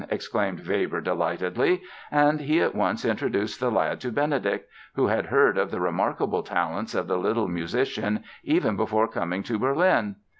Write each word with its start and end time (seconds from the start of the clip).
exclaimed 0.09 0.65
Weber 0.67 0.99
delightedly, 0.99 1.83
and 2.09 2.41
he 2.41 2.59
at 2.59 2.73
once 2.73 3.05
introduced 3.05 3.59
the 3.59 3.69
lad 3.69 4.01
to 4.01 4.11
Benedict, 4.11 4.67
who 4.95 5.05
had 5.05 5.27
heard 5.27 5.59
of 5.59 5.69
the 5.69 5.79
remarkable 5.79 6.41
talents 6.41 6.95
of 6.95 7.05
the 7.07 7.19
little 7.19 7.47
musician 7.47 8.23
even 8.43 8.75
before 8.75 9.07
coming 9.07 9.43
to 9.43 9.59
Berlin. 9.59 10.15